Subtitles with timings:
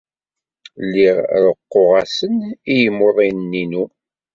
[0.85, 2.35] Lliɣ reqquɣ-asen
[2.71, 3.83] i yimuḍinen-inu.